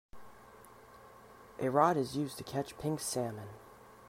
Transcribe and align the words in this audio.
A 1.59 1.69
rod 1.69 1.95
is 1.95 2.17
used 2.17 2.39
to 2.39 2.43
catch 2.43 2.75
pink 2.79 2.99
salmon. 2.99 3.49